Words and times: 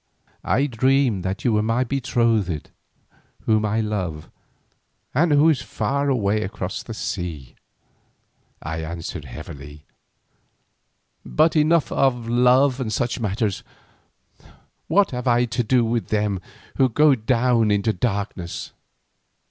"I 0.43 0.65
dreamed 0.65 1.23
that 1.25 1.45
you 1.45 1.53
were 1.53 1.61
my 1.61 1.83
betrothed 1.83 2.71
whom 3.41 3.63
I 3.63 3.81
love, 3.81 4.31
and 5.13 5.31
who 5.31 5.47
is 5.47 5.61
far 5.61 6.09
away 6.09 6.41
across 6.41 6.81
the 6.81 6.95
sea," 6.95 7.53
I 8.63 8.79
answered 8.83 9.25
heavily. 9.25 9.85
"But 11.23 11.55
enough 11.55 11.91
of 11.91 12.27
love 12.27 12.79
and 12.79 12.91
such 12.91 13.19
matters. 13.19 13.61
What 14.87 15.11
have 15.11 15.27
I 15.27 15.45
to 15.45 15.61
do 15.63 15.85
with 15.85 16.07
them 16.07 16.41
who 16.77 16.89
go 16.89 17.13
down 17.13 17.69
into 17.69 17.93
darkness?" 17.93 18.73